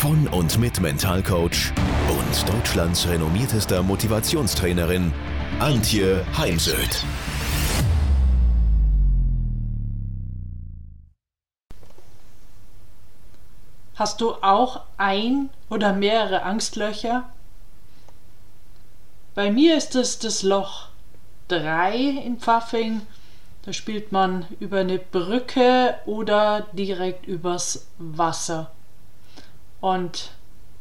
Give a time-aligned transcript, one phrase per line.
[0.00, 1.74] von und mit Mentalcoach
[2.08, 5.12] und Deutschlands renommiertester Motivationstrainerin
[5.58, 7.04] Antje Heimsöth.
[13.94, 17.28] Hast du auch ein oder mehrere Angstlöcher?
[19.34, 20.88] Bei mir ist es das Loch
[21.48, 21.94] 3
[22.24, 23.02] in Pfaffing.
[23.66, 28.70] Da spielt man über eine Brücke oder direkt übers Wasser.
[29.80, 30.30] Und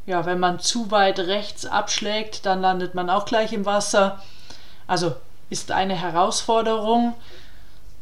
[0.05, 4.21] ja, wenn man zu weit rechts abschlägt, dann landet man auch gleich im Wasser.
[4.87, 5.15] Also
[5.49, 7.15] ist eine Herausforderung.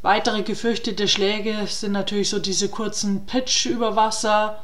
[0.01, 4.59] Weitere gefürchtete Schläge sind natürlich so diese kurzen Pitch über Wasser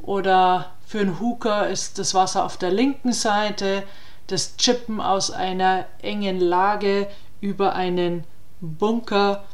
[0.00, 3.82] oder für einen Hooker ist das Wasser auf der linken Seite,
[4.28, 7.08] das Chippen aus einer engen Lage
[7.40, 8.24] über einen
[8.60, 9.44] Bunker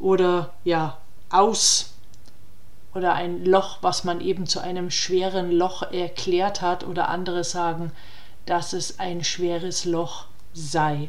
[0.00, 0.96] oder ja,
[1.30, 1.89] aus
[2.94, 7.92] oder ein Loch, was man eben zu einem schweren Loch erklärt hat oder andere sagen,
[8.46, 11.08] dass es ein schweres Loch sei.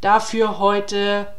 [0.00, 1.32] Dafür heute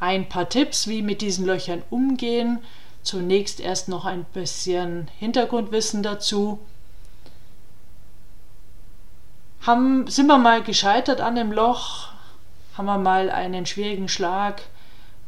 [0.00, 2.58] ein paar Tipps, wie mit diesen Löchern umgehen.
[3.02, 6.58] Zunächst erst noch ein bisschen Hintergrundwissen dazu.
[9.66, 12.08] Haben, sind wir mal gescheitert an dem Loch?
[12.76, 14.62] Haben wir mal einen schwierigen Schlag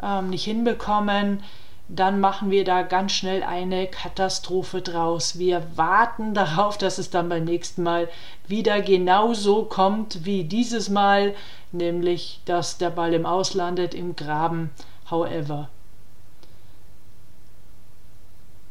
[0.02, 1.42] ähm, nicht hinbekommen?
[1.88, 5.38] Dann machen wir da ganz schnell eine Katastrophe draus.
[5.38, 8.08] Wir warten darauf, dass es dann beim nächsten Mal
[8.46, 11.34] wieder genauso kommt wie dieses Mal,
[11.72, 14.70] nämlich dass der Ball im Auslandet im Graben.
[15.10, 15.70] However.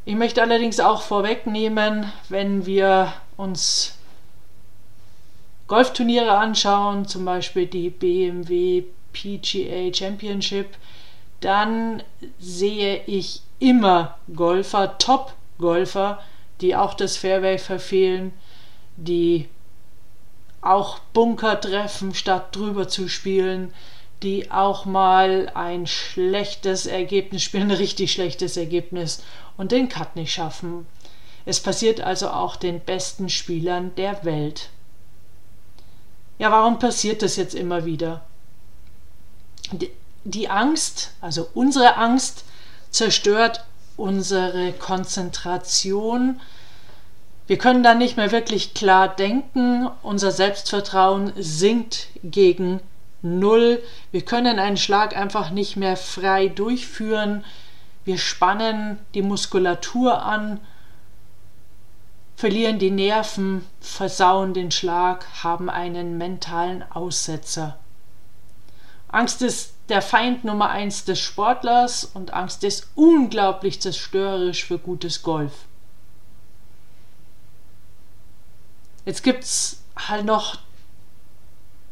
[0.06, 3.98] Ich möchte allerdings auch vorwegnehmen, wenn wir uns
[5.68, 10.68] Golfturniere anschauen, zum Beispiel die BMW PGA Championship,
[11.42, 12.04] dann
[12.40, 16.20] sehe ich immer Golfer, Top-Golfer,
[16.62, 18.34] die auch das Fairway verfehlen,
[18.96, 19.48] die
[20.62, 23.74] auch Bunker treffen, statt drüber zu spielen,
[24.24, 29.24] die auch mal ein schlechtes Ergebnis spielen, ein richtig schlechtes Ergebnis
[29.58, 30.88] und den Cut nicht schaffen.
[31.46, 34.70] Es passiert also auch den besten Spielern der Welt.
[36.40, 38.26] Ja, warum passiert das jetzt immer wieder?
[40.28, 42.44] Die Angst, also unsere Angst,
[42.90, 43.64] zerstört
[43.96, 46.42] unsere Konzentration.
[47.48, 49.90] Wir können dann nicht mehr wirklich klar denken.
[50.04, 52.82] Unser Selbstvertrauen sinkt gegen
[53.22, 53.82] Null.
[54.12, 57.46] Wir können einen Schlag einfach nicht mehr frei durchführen.
[58.04, 60.60] Wir spannen die Muskulatur an,
[62.36, 67.78] verlieren die Nerven, versauen den Schlag, haben einen mentalen Aussetzer.
[69.10, 75.24] Angst ist der Feind Nummer eins des Sportlers und Angst ist unglaublich zerstörerisch für gutes
[75.24, 75.54] Golf.
[79.06, 80.60] Jetzt gibt es halt noch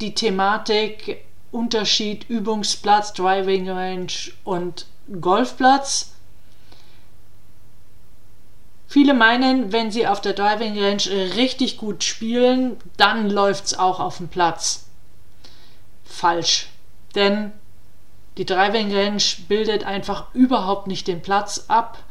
[0.02, 4.12] die Thematik Unterschied Übungsplatz, Driving Range
[4.44, 4.88] und
[5.22, 6.12] Golfplatz.
[8.88, 14.02] Viele meinen, wenn sie auf der Driving Range richtig gut spielen, dann läuft es auch
[14.02, 14.86] auf dem Platz.
[16.04, 16.68] Falsch.
[17.16, 17.52] Denn
[18.38, 22.04] die Driving Range bildet einfach überhaupt nicht den Platz ab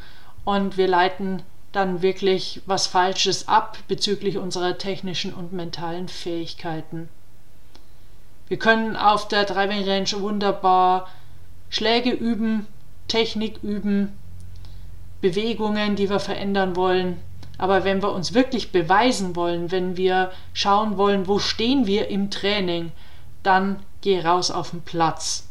[0.45, 1.43] und wir leiten
[1.73, 7.09] dann wirklich was Falsches ab bezüglich unserer technischen und mentalen Fähigkeiten.
[8.49, 11.09] Wir können auf der Driving Range wunderbar
[11.69, 12.67] Schläge üben,
[13.09, 14.17] Technik üben,
[15.21, 17.21] Bewegungen, die wir verändern wollen.
[17.59, 22.31] Aber wenn wir uns wirklich beweisen wollen, wenn wir schauen wollen, wo stehen wir im
[22.31, 22.93] Training,
[23.45, 25.47] dann geh raus auf den Platz.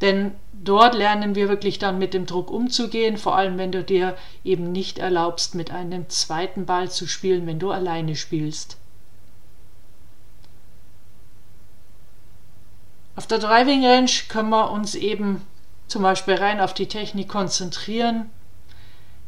[0.00, 4.16] Denn dort lernen wir wirklich dann mit dem Druck umzugehen, vor allem wenn du dir
[4.44, 8.76] eben nicht erlaubst, mit einem zweiten Ball zu spielen, wenn du alleine spielst.
[13.16, 15.40] Auf der Driving Range können wir uns eben
[15.88, 18.28] zum Beispiel rein auf die Technik konzentrieren.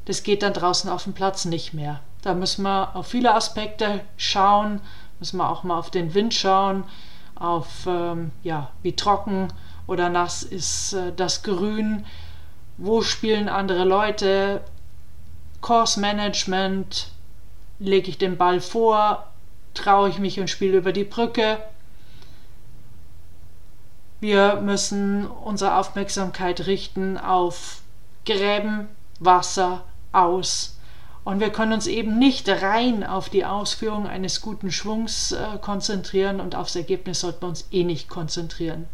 [0.05, 2.00] Das geht dann draußen auf dem Platz nicht mehr.
[2.20, 4.81] Da müssen wir auf viele Aspekte schauen,
[5.19, 6.85] müssen wir auch mal auf den Wind schauen,
[7.38, 9.49] auf ähm, ja, wie trocken
[9.87, 12.05] oder nass ist äh, das Grün,
[12.76, 14.61] wo spielen andere Leute,
[15.61, 17.11] Course Management,
[17.79, 19.26] lege ich den Ball vor,
[19.75, 21.58] traue ich mich und spiele über die Brücke.
[24.20, 27.82] Wir müssen unsere Aufmerksamkeit richten auf
[28.26, 28.88] Gräben,
[29.20, 30.77] Wasser, Aus.
[31.28, 36.40] Und wir können uns eben nicht rein auf die Ausführung eines guten Schwungs äh, konzentrieren
[36.40, 38.86] und aufs Ergebnis sollten wir uns eh nicht konzentrieren.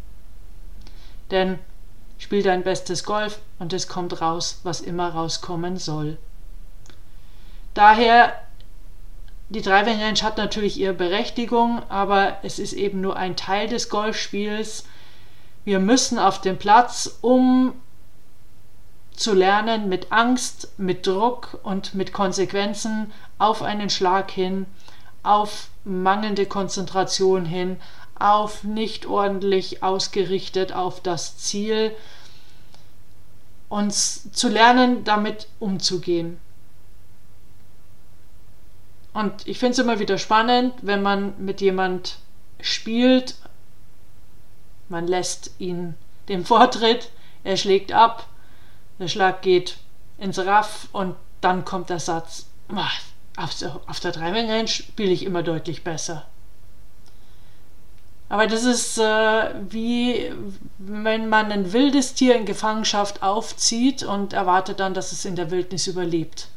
[1.31, 1.59] Denn
[2.17, 6.17] spiel dein bestes Golf und es kommt raus, was immer rauskommen soll.
[7.73, 8.33] Daher,
[9.47, 13.87] die Driving Range hat natürlich ihre Berechtigung, aber es ist eben nur ein Teil des
[13.87, 14.83] Golfspiels.
[15.63, 17.75] Wir müssen auf den Platz, um
[19.17, 24.65] zu lernen, mit Angst, mit Druck und mit Konsequenzen auf einen Schlag hin,
[25.23, 27.77] auf mangelnde Konzentration hin,
[28.17, 31.95] auf nicht ordentlich ausgerichtet auf das Ziel,
[33.69, 36.39] uns zu lernen, damit umzugehen.
[39.13, 42.17] Und ich finde es immer wieder spannend, wenn man mit jemand
[42.59, 43.35] spielt,
[44.89, 45.95] man lässt ihn
[46.27, 47.11] den Vortritt,
[47.43, 48.27] er schlägt ab,
[48.99, 49.77] der Schlag geht
[50.17, 52.47] ins Raff und dann kommt der Satz,
[53.37, 56.25] auf der, auf der Driving spiele ich immer deutlich besser.
[58.27, 60.31] Aber das ist äh, wie
[60.79, 65.51] wenn man ein wildes Tier in Gefangenschaft aufzieht und erwartet dann, dass es in der
[65.51, 66.47] Wildnis überlebt.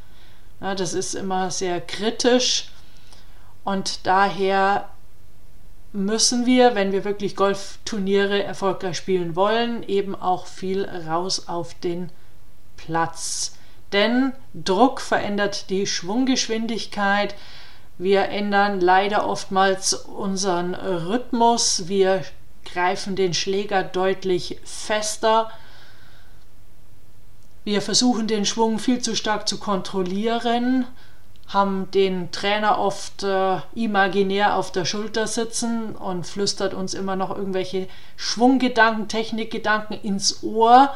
[0.60, 2.70] Ja, das ist immer sehr kritisch
[3.64, 4.88] und daher
[5.92, 12.10] müssen wir, wenn wir wirklich Golfturniere erfolgreich spielen wollen, eben auch viel raus auf den
[12.88, 13.54] Platz.
[13.92, 17.34] Denn Druck verändert die Schwunggeschwindigkeit,
[17.98, 21.88] wir ändern leider oftmals unseren Rhythmus.
[21.88, 22.22] Wir
[22.64, 25.50] greifen den Schläger deutlich fester.
[27.64, 30.86] Wir versuchen den Schwung viel zu stark zu kontrollieren,
[31.48, 37.36] haben den Trainer oft äh, imaginär auf der Schulter sitzen und flüstert uns immer noch
[37.36, 40.94] irgendwelche Schwunggedanken, Technikgedanken ins Ohr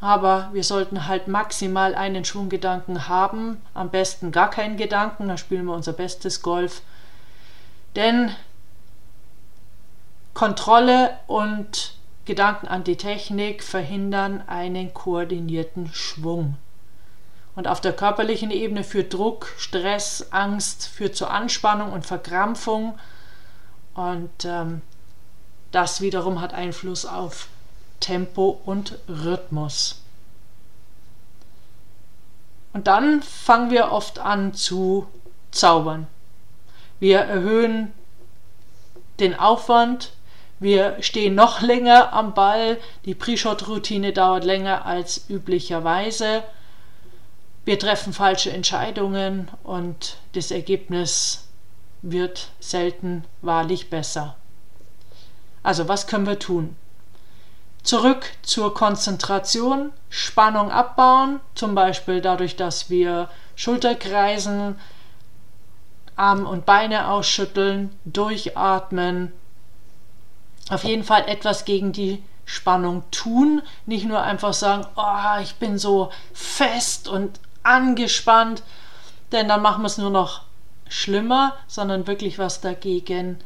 [0.00, 5.64] aber wir sollten halt maximal einen Schwunggedanken haben, am besten gar keinen Gedanken, dann spielen
[5.64, 6.82] wir unser bestes Golf.
[7.96, 8.30] Denn
[10.34, 16.56] Kontrolle und Gedanken an die Technik verhindern einen koordinierten Schwung.
[17.56, 22.96] Und auf der körperlichen Ebene führt Druck, Stress, Angst, führt zur Anspannung und Verkrampfung.
[23.94, 24.80] Und ähm,
[25.72, 27.48] das wiederum hat Einfluss auf
[28.00, 30.02] Tempo und Rhythmus.
[32.72, 35.06] Und dann fangen wir oft an zu
[35.50, 36.06] zaubern.
[37.00, 37.92] Wir erhöhen
[39.20, 40.12] den Aufwand,
[40.60, 46.42] wir stehen noch länger am Ball, die Pre-Shot-Routine dauert länger als üblicherweise,
[47.64, 51.48] wir treffen falsche Entscheidungen und das Ergebnis
[52.00, 54.36] wird selten wahrlich besser.
[55.62, 56.76] Also was können wir tun?
[57.88, 64.78] Zurück zur Konzentration, Spannung abbauen, zum Beispiel dadurch, dass wir Schulterkreisen,
[66.14, 69.32] Arme und Beine ausschütteln, durchatmen.
[70.68, 75.78] Auf jeden Fall etwas gegen die Spannung tun, nicht nur einfach sagen, oh, ich bin
[75.78, 78.62] so fest und angespannt,
[79.32, 80.42] denn dann machen wir es nur noch
[80.90, 83.38] schlimmer, sondern wirklich was dagegen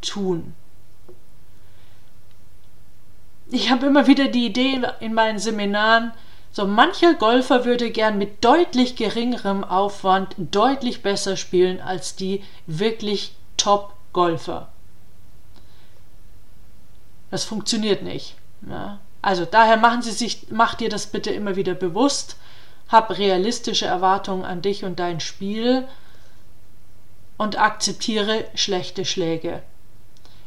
[0.00, 0.54] tun
[3.50, 6.12] ich habe immer wieder die Idee in meinen Seminaren,
[6.52, 13.34] so mancher Golfer würde gern mit deutlich geringerem Aufwand deutlich besser spielen als die wirklich
[13.56, 14.68] Top-Golfer.
[17.30, 18.34] Das funktioniert nicht.
[18.68, 18.98] Ja.
[19.22, 22.36] Also daher machen Sie sich, mach dir das bitte immer wieder bewusst,
[22.88, 25.86] hab realistische Erwartungen an dich und dein Spiel
[27.36, 29.62] und akzeptiere schlechte Schläge.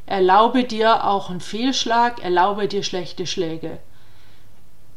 [0.06, 3.80] Erlaube dir auch einen Fehlschlag, erlaube dir schlechte Schläge.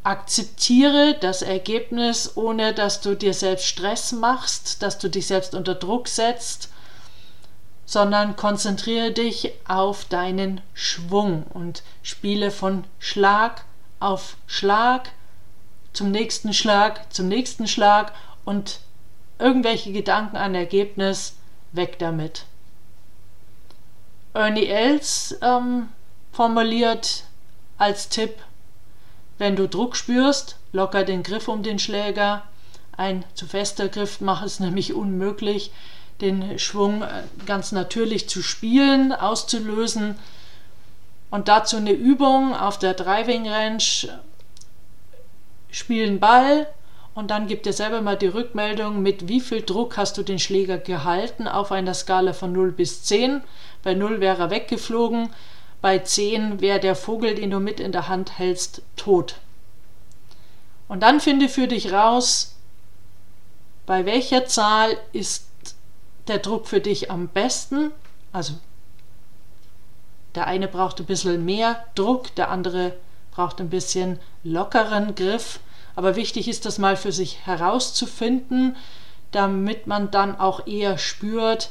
[0.03, 5.75] Akzeptiere das Ergebnis, ohne dass du dir selbst Stress machst, dass du dich selbst unter
[5.75, 6.71] Druck setzt,
[7.87, 13.65] sondern konzentriere dich auf deinen Schwung und spiele von Schlag
[14.01, 15.11] auf Schlag
[15.93, 18.13] zum nächsten Schlag, zum nächsten Schlag
[18.45, 18.81] und
[19.39, 21.37] irgendwelche Gedanken an Ergebnis
[21.73, 22.45] weg damit.
[24.37, 25.89] Ernie Els ähm,
[26.33, 27.25] formuliert
[27.79, 28.35] als Tipp,
[29.39, 32.43] wenn du Druck spürst, locker den Griff um den Schläger.
[32.97, 35.73] Ein zu fester Griff macht es nämlich unmöglich,
[36.21, 40.17] den Schwung äh, ganz natürlich zu spielen, auszulösen.
[41.31, 43.83] Und dazu eine Übung auf der Driving Range.
[45.71, 46.67] Spielen Ball
[47.17, 50.39] und dann gib dir selber mal die Rückmeldung, mit wie viel Druck hast du den
[50.39, 53.43] Schläger gehalten auf einer Skala von 0 bis 10.
[53.87, 55.31] Bei 0 wäre er weggeflogen,
[55.81, 59.37] bei 10 wäre der Vogel, den du mit in der Hand hältst, tot.
[60.89, 62.57] Und dann finde für dich raus,
[63.87, 65.47] bei welcher Zahl ist
[66.27, 67.93] der Druck für dich am besten.
[68.33, 68.55] Also
[70.35, 72.93] der eine braucht ein bisschen mehr Druck, der andere
[73.31, 75.61] braucht ein bisschen lockeren Griff.
[75.95, 78.75] Aber wichtig ist das mal für sich herauszufinden,
[79.31, 81.71] damit man dann auch eher spürt,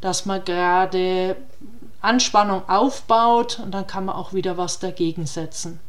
[0.00, 1.36] dass man gerade
[2.00, 5.80] Anspannung aufbaut und dann kann man auch wieder was dagegen setzen.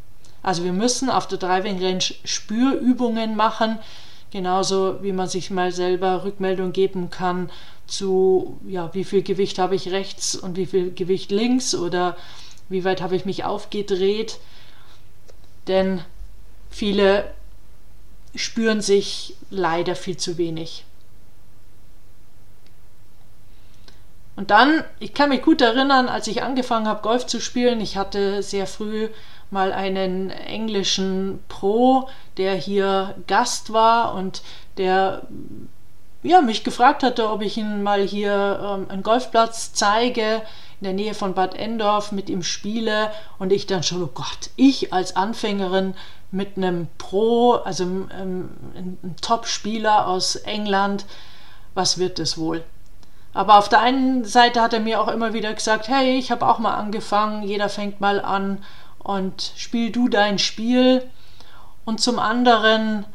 [0.41, 3.77] Also wir müssen auf der Driving Range Spürübungen machen,
[4.31, 7.49] genauso wie man sich mal selber Rückmeldung geben kann
[7.87, 12.15] zu, ja, wie viel Gewicht habe ich rechts und wie viel Gewicht links oder
[12.69, 14.39] wie weit habe ich mich aufgedreht.
[15.67, 16.01] Denn
[16.69, 17.31] viele
[18.35, 20.85] spüren sich leider viel zu wenig.
[24.39, 27.97] Und dann, ich kann mich gut erinnern, als ich angefangen habe, Golf zu spielen, ich
[27.97, 29.09] hatte sehr früh
[29.51, 34.41] mal einen englischen Pro, der hier Gast war und
[34.77, 35.23] der
[36.23, 40.41] ja, mich gefragt hatte, ob ich ihn mal hier ähm, einen Golfplatz zeige
[40.79, 44.51] in der Nähe von Bad Endorf mit ihm spiele und ich dann schon, oh Gott,
[44.55, 45.95] ich als Anfängerin
[46.31, 51.03] mit einem Pro, also ähm, einem Top-Spieler aus England,
[51.73, 52.63] was wird das wohl?
[53.33, 56.47] Aber auf der einen Seite hat er mir auch immer wieder gesagt, hey, ich habe
[56.47, 58.63] auch mal angefangen, jeder fängt mal an
[58.97, 61.09] und spiel du dein Spiel.
[61.85, 63.05] Und zum anderen,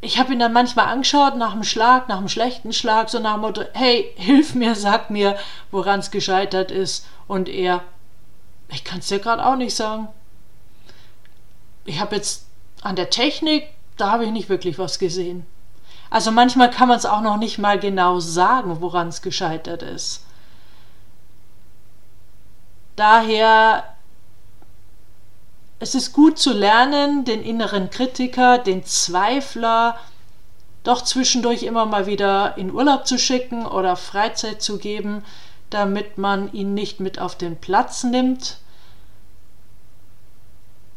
[0.00, 3.34] ich habe ihn dann manchmal angeschaut nach dem Schlag, nach dem schlechten Schlag, so nach
[3.34, 5.36] dem Motto, hey, hilf mir, sag mir,
[5.70, 7.06] woran es gescheitert ist.
[7.28, 7.82] Und er,
[8.68, 10.08] ich kann es dir gerade auch nicht sagen
[11.84, 12.46] ich habe jetzt
[12.82, 15.46] an der Technik, da habe ich nicht wirklich was gesehen.
[16.12, 20.26] Also manchmal kann man es auch noch nicht mal genau sagen, woran es gescheitert ist.
[22.96, 23.84] Daher
[25.78, 29.96] es ist gut zu lernen, den inneren Kritiker, den Zweifler
[30.84, 35.24] doch zwischendurch immer mal wieder in Urlaub zu schicken oder Freizeit zu geben,
[35.70, 38.58] damit man ihn nicht mit auf den Platz nimmt,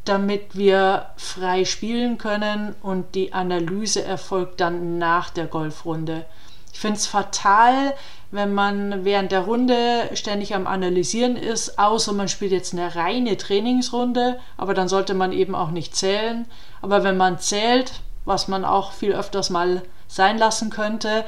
[0.06, 6.26] damit wir frei spielen können und die Analyse erfolgt dann nach der Golfrunde.
[6.72, 7.94] Ich finde es fatal,
[8.32, 13.38] wenn man während der Runde ständig am Analysieren ist, außer man spielt jetzt eine reine
[13.38, 16.46] Trainingsrunde, aber dann sollte man eben auch nicht zählen.
[16.82, 21.24] Aber wenn man zählt, was man auch viel öfters mal sein lassen könnte,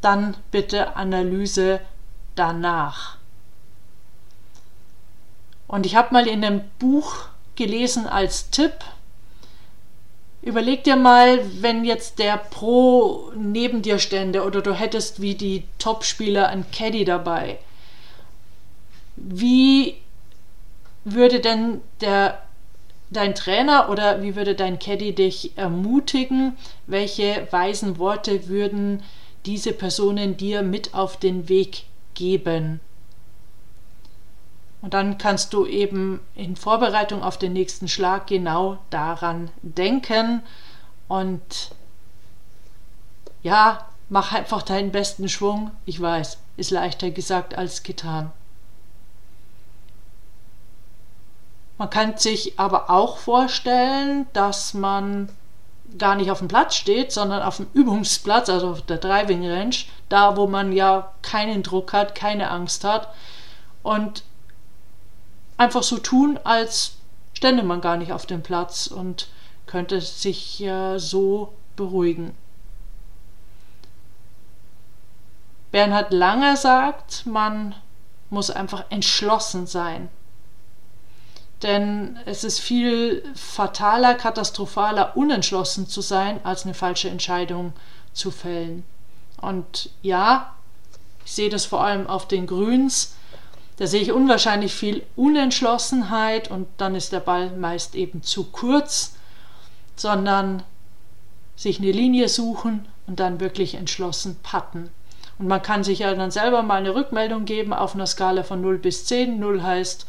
[0.00, 1.80] dann bitte Analyse
[2.36, 3.16] danach.
[5.66, 7.26] Und ich habe mal in einem Buch
[7.60, 8.72] gelesen als Tipp.
[10.40, 15.64] Überleg dir mal, wenn jetzt der Pro neben dir stände oder du hättest wie die
[15.78, 17.58] Topspieler ein Caddy dabei.
[19.16, 19.96] Wie
[21.04, 22.40] würde denn der
[23.10, 26.56] dein Trainer oder wie würde dein Caddy dich ermutigen?
[26.86, 29.02] Welche weisen Worte würden
[29.44, 32.80] diese Personen dir mit auf den Weg geben?
[34.82, 40.42] Und dann kannst du eben in Vorbereitung auf den nächsten Schlag genau daran denken
[41.08, 41.72] und
[43.42, 45.70] ja, mach einfach deinen besten Schwung.
[45.84, 48.32] Ich weiß, ist leichter gesagt als getan.
[51.78, 55.30] Man kann sich aber auch vorstellen, dass man
[55.98, 59.74] gar nicht auf dem Platz steht, sondern auf dem Übungsplatz, also auf der Driving Range,
[60.08, 63.08] da wo man ja keinen Druck hat, keine Angst hat
[63.82, 64.22] und
[65.60, 66.92] einfach so tun, als
[67.34, 69.28] stände man gar nicht auf dem Platz und
[69.66, 72.34] könnte sich äh, so beruhigen.
[75.70, 77.74] Bernhard Langer sagt, man
[78.30, 80.08] muss einfach entschlossen sein.
[81.62, 87.74] Denn es ist viel fataler, katastrophaler, unentschlossen zu sein, als eine falsche Entscheidung
[88.14, 88.82] zu fällen.
[89.42, 90.54] Und ja,
[91.26, 93.14] ich sehe das vor allem auf den Grüns.
[93.80, 99.14] Da sehe ich unwahrscheinlich viel Unentschlossenheit und dann ist der Ball meist eben zu kurz,
[99.96, 100.62] sondern
[101.56, 104.90] sich eine Linie suchen und dann wirklich entschlossen patten.
[105.38, 108.60] Und man kann sich ja dann selber mal eine Rückmeldung geben auf einer Skala von
[108.60, 109.40] 0 bis 10.
[109.40, 110.04] 0 heißt,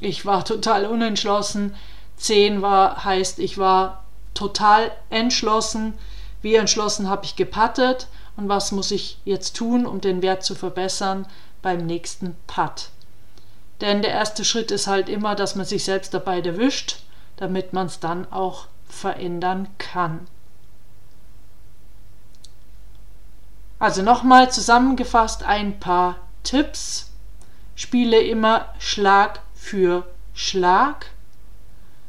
[0.00, 1.76] ich war total unentschlossen.
[2.16, 4.02] 10 war, heißt, ich war
[4.34, 5.94] total entschlossen.
[6.42, 10.56] Wie entschlossen habe ich gepattet und was muss ich jetzt tun, um den Wert zu
[10.56, 11.26] verbessern?
[11.62, 12.90] Beim nächsten Putt.
[13.80, 16.96] Denn der erste Schritt ist halt immer, dass man sich selbst dabei erwischt,
[17.36, 20.26] damit man es dann auch verändern kann.
[23.78, 27.10] Also nochmal zusammengefasst ein paar Tipps.
[27.76, 31.06] Spiele immer Schlag für Schlag.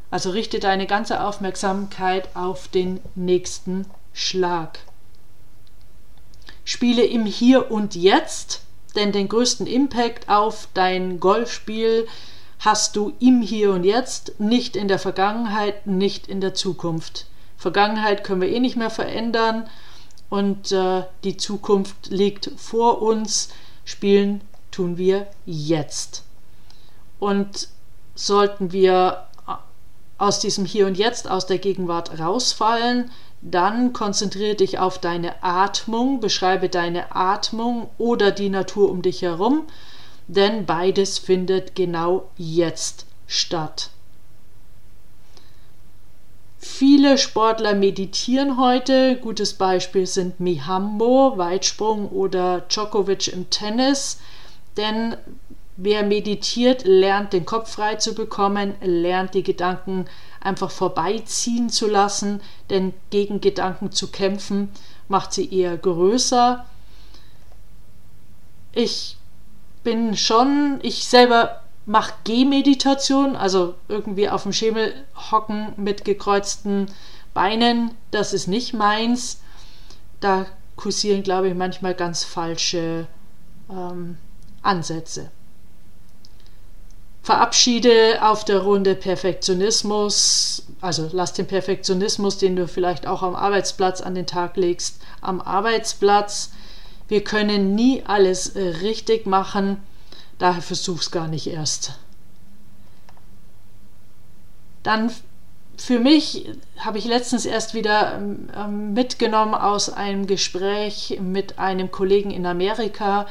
[0.10, 4.80] Also richte deine ganze Aufmerksamkeit auf den nächsten Schlag.
[6.66, 8.64] Spiele im Hier und Jetzt,
[8.96, 12.08] denn den größten Impact auf dein Golfspiel
[12.60, 17.26] hast du im Hier und Jetzt, nicht in der Vergangenheit, nicht in der Zukunft.
[17.58, 19.70] Vergangenheit können wir eh nicht mehr verändern
[20.30, 23.50] und äh, die Zukunft liegt vor uns.
[23.86, 24.42] Spielen
[24.72, 26.24] tun wir jetzt.
[27.20, 27.70] Und
[28.16, 29.26] sollten wir
[30.18, 33.10] aus diesem Hier und Jetzt, aus der Gegenwart rausfallen,
[33.42, 39.64] dann konzentriere dich auf deine Atmung, beschreibe deine Atmung oder die Natur um dich herum,
[40.28, 43.92] denn beides findet genau jetzt statt.
[46.62, 49.16] Viele Sportler meditieren heute.
[49.16, 54.20] Gutes Beispiel sind Mihambo, Weitsprung oder Djokovic im Tennis.
[54.76, 55.16] Denn
[55.78, 60.06] wer meditiert, lernt den Kopf frei zu bekommen, lernt die Gedanken
[60.42, 64.70] einfach vorbeiziehen zu lassen, denn gegen Gedanken zu kämpfen
[65.08, 66.66] macht sie eher größer.
[68.72, 69.18] Ich
[69.84, 74.94] bin schon, ich selber mache Gehmeditation, also irgendwie auf dem Schemel
[75.32, 76.86] hocken mit gekreuzten
[77.34, 79.42] Beinen, das ist nicht meins.
[80.20, 83.08] Da kursieren, glaube ich, manchmal ganz falsche
[83.70, 84.18] ähm,
[84.62, 85.32] Ansätze.
[87.30, 94.02] Verabschiede auf der Runde Perfektionismus, also lass den Perfektionismus, den du vielleicht auch am Arbeitsplatz
[94.02, 96.50] an den Tag legst, am Arbeitsplatz.
[97.08, 99.78] Wir können nie alles äh, richtig machen,
[100.40, 102.00] daher versuch's gar nicht erst.
[104.82, 105.12] Dann
[105.78, 112.32] für mich habe ich letztens erst wieder ähm, mitgenommen aus einem Gespräch mit einem Kollegen
[112.32, 113.28] in Amerika,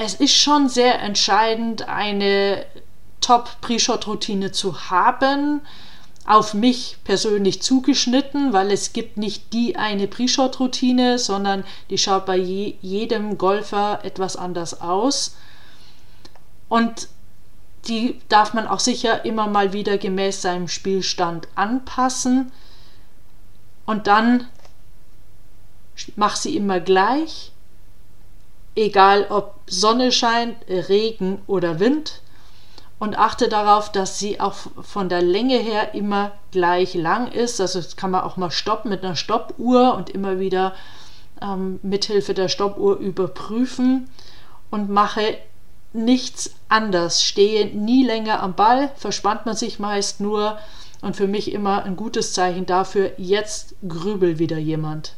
[0.00, 2.64] es ist schon sehr entscheidend, eine
[3.20, 5.60] Top-Pre-Shot-Routine zu haben,
[6.26, 12.36] auf mich persönlich zugeschnitten, weil es gibt nicht die eine Pre-Shot-Routine, sondern die schaut bei
[12.36, 15.36] je, jedem Golfer etwas anders aus.
[16.68, 17.08] Und
[17.86, 22.52] die darf man auch sicher immer mal wieder gemäß seinem Spielstand anpassen.
[23.86, 24.46] Und dann
[26.16, 27.52] mach sie immer gleich
[28.78, 32.20] egal ob Sonne scheint, Regen oder Wind.
[32.98, 37.60] Und achte darauf, dass sie auch von der Länge her immer gleich lang ist.
[37.60, 40.74] Also das kann man auch mal stoppen mit einer Stoppuhr und immer wieder
[41.40, 44.10] ähm, mithilfe der Stoppuhr überprüfen.
[44.70, 45.38] Und mache
[45.92, 47.22] nichts anders.
[47.22, 50.58] Stehe nie länger am Ball, verspannt man sich meist nur.
[51.00, 55.14] Und für mich immer ein gutes Zeichen dafür, jetzt grübel wieder jemand.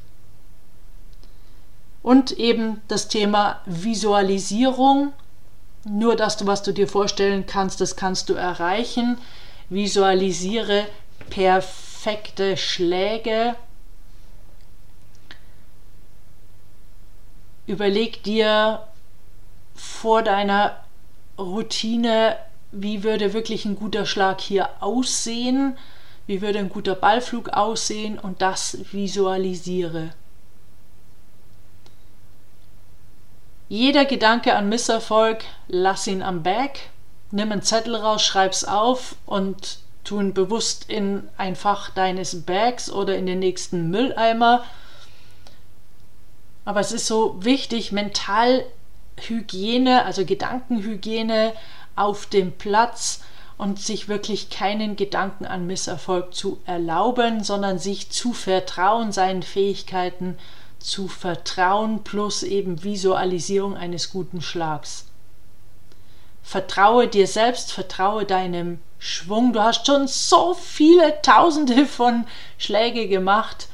[2.03, 5.13] Und eben das Thema Visualisierung.
[5.85, 9.19] Nur dass du, was du dir vorstellen kannst, das kannst du erreichen.
[9.71, 10.87] Visualisiere
[11.31, 13.55] perfekte Schläge.
[17.67, 18.83] Überleg dir
[19.75, 20.77] vor deiner
[21.39, 22.37] Routine,
[22.73, 25.79] wie würde wirklich ein guter Schlag hier aussehen,
[26.27, 30.11] wie würde ein guter Ballflug aussehen und das visualisiere.
[33.71, 36.81] Jeder Gedanke an Misserfolg, lass ihn am Bag,
[37.31, 42.91] nimm einen Zettel raus, schreib's auf und tu ihn bewusst in ein Fach deines Bags
[42.91, 44.65] oder in den nächsten Mülleimer.
[46.65, 51.53] Aber es ist so wichtig, Mentalhygiene, also Gedankenhygiene
[51.95, 53.21] auf dem Platz
[53.57, 60.39] und sich wirklich keinen Gedanken an Misserfolg zu erlauben, sondern sich zu vertrauen, seinen Fähigkeiten
[60.39, 60.60] zu
[61.09, 65.07] vertrauen plus eben Visualisierung eines guten Schlags.
[66.43, 69.53] Vertraue dir selbst, vertraue deinem Schwung.
[69.53, 72.27] Du hast schon so viele Tausende von
[72.59, 73.69] Schläge gemacht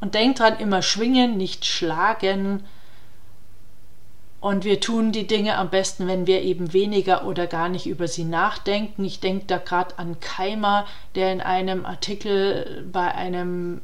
[0.00, 2.64] und denk dran, immer schwingen, nicht schlagen.
[4.40, 8.08] Und wir tun die Dinge am besten, wenn wir eben weniger oder gar nicht über
[8.08, 9.04] sie nachdenken.
[9.04, 13.80] Ich denke da gerade an Keimer, der in einem Artikel bei einem